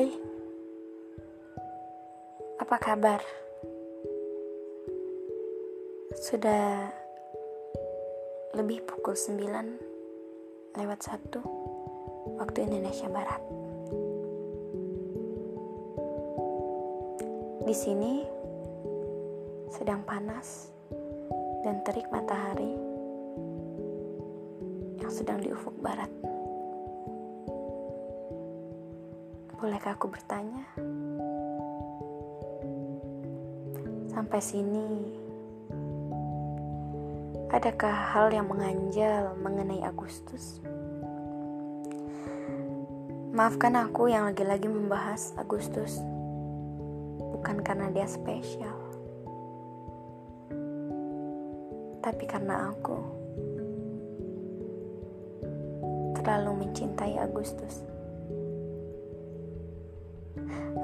[0.00, 0.16] Hai,
[2.56, 3.20] apa kabar?
[6.16, 6.88] Sudah
[8.56, 11.36] lebih pukul 9 lewat 1
[12.32, 13.44] waktu Indonesia Barat.
[17.68, 18.24] Di sini
[19.68, 20.72] sedang panas
[21.60, 22.72] dan terik matahari
[24.96, 26.08] yang sedang di ufuk barat.
[29.60, 30.64] Bolehkah aku bertanya?
[34.08, 34.88] Sampai sini,
[37.52, 40.64] adakah hal yang menganjal mengenai Agustus?
[43.36, 46.00] Maafkan aku yang lagi-lagi membahas Agustus,
[47.20, 48.80] bukan karena dia spesial,
[52.00, 52.96] tapi karena aku
[56.16, 57.99] terlalu mencintai Agustus.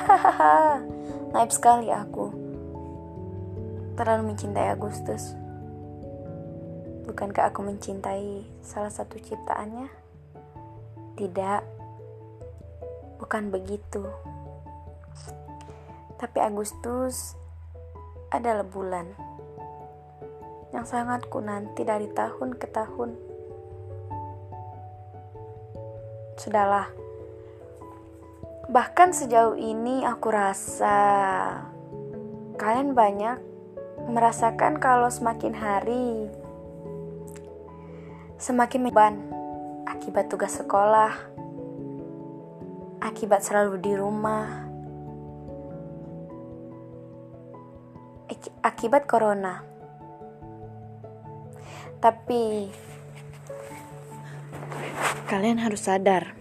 [0.00, 0.80] Hahaha,
[1.36, 2.32] naib sekali aku
[4.00, 5.36] terlalu mencintai Agustus.
[7.04, 9.92] Bukankah aku mencintai salah satu ciptaannya?
[11.20, 11.62] Tidak,
[13.20, 14.00] bukan begitu.
[16.16, 17.36] Tapi Agustus
[18.32, 19.04] adalah bulan
[20.72, 23.10] yang sangat ku nanti dari tahun ke tahun.
[26.40, 26.88] Sudahlah,
[28.70, 30.96] bahkan sejauh ini aku rasa
[32.54, 33.42] kalian banyak
[34.06, 36.30] merasakan kalau semakin hari
[38.38, 39.14] semakin beban
[39.84, 41.12] akibat tugas sekolah,
[43.04, 44.64] akibat selalu di rumah,
[48.64, 49.60] akibat corona.
[52.00, 52.72] Tapi
[55.28, 56.39] kalian harus sadar,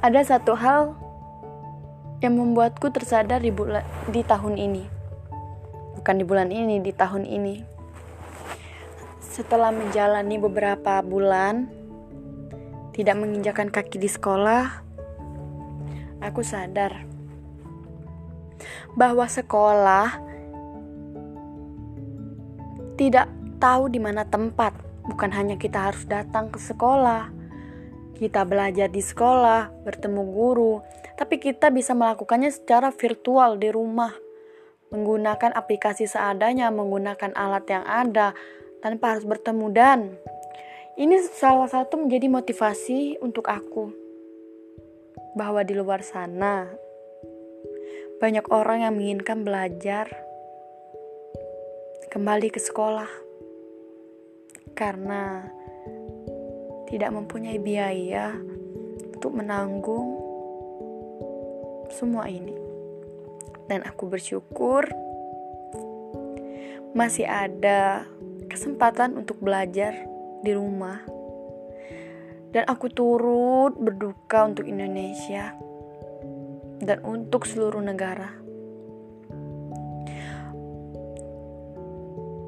[0.00, 0.96] ada satu hal
[2.24, 4.96] yang membuatku tersadar di bulan di tahun ini
[6.06, 7.66] bukan di bulan ini, di tahun ini.
[9.18, 11.66] Setelah menjalani beberapa bulan
[12.94, 14.86] tidak menginjakan kaki di sekolah,
[16.22, 17.02] aku sadar
[18.94, 20.14] bahwa sekolah
[22.94, 23.26] tidak
[23.58, 24.78] tahu di mana tempat.
[25.10, 27.34] Bukan hanya kita harus datang ke sekolah,
[28.16, 30.80] kita belajar di sekolah, bertemu guru,
[31.20, 34.12] tapi kita bisa melakukannya secara virtual di rumah.
[34.88, 38.32] Menggunakan aplikasi seadanya, menggunakan alat yang ada
[38.80, 40.00] tanpa harus bertemu dan.
[40.96, 43.92] Ini salah satu menjadi motivasi untuk aku.
[45.36, 46.72] Bahwa di luar sana
[48.16, 50.08] banyak orang yang menginginkan belajar
[52.08, 53.10] kembali ke sekolah.
[54.72, 55.44] Karena
[56.86, 58.34] tidak mempunyai biaya
[59.14, 60.18] untuk menanggung
[61.90, 62.66] semua ini
[63.66, 64.86] dan aku bersyukur
[66.96, 68.08] masih ada
[68.48, 69.92] kesempatan untuk belajar
[70.40, 71.02] di rumah.
[72.56, 75.52] Dan aku turut berduka untuk Indonesia
[76.80, 78.32] dan untuk seluruh negara.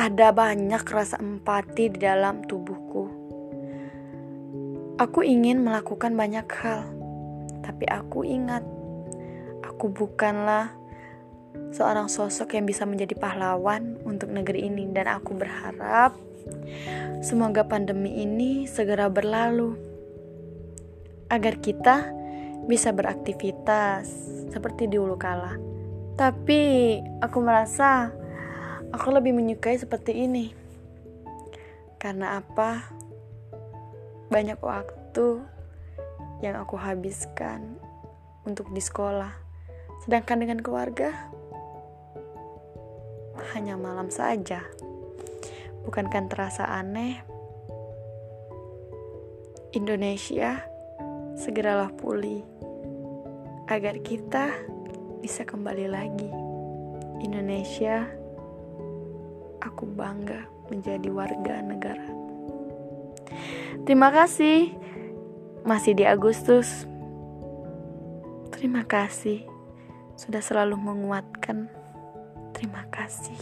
[0.00, 3.19] Ada banyak rasa empati di dalam tubuhku.
[5.00, 6.84] Aku ingin melakukan banyak hal,
[7.64, 8.60] tapi aku ingat
[9.64, 10.76] aku bukanlah
[11.72, 16.12] seorang sosok yang bisa menjadi pahlawan untuk negeri ini dan aku berharap
[17.24, 19.72] semoga pandemi ini segera berlalu
[21.32, 22.12] agar kita
[22.68, 24.04] bisa beraktivitas
[24.52, 25.56] seperti di ulu kala.
[26.20, 26.60] Tapi
[27.24, 28.12] aku merasa
[28.92, 30.52] aku lebih menyukai seperti ini.
[31.96, 32.99] Karena apa?
[34.30, 35.42] Banyak waktu
[36.38, 37.74] yang aku habiskan
[38.46, 39.34] untuk di sekolah.
[40.06, 41.10] Sedangkan dengan keluarga,
[43.52, 44.62] hanya malam saja.
[45.82, 47.18] Bukankah terasa aneh?
[49.74, 50.62] Indonesia,
[51.34, 52.46] segeralah pulih
[53.66, 54.50] agar kita
[55.18, 56.30] bisa kembali lagi.
[57.18, 58.06] Indonesia,
[59.58, 62.29] aku bangga menjadi warga negara.
[63.84, 64.74] Terima kasih.
[65.66, 66.88] Masih di Agustus.
[68.54, 69.46] Terima kasih
[70.20, 71.70] sudah selalu menguatkan
[72.60, 73.40] Terima kasih.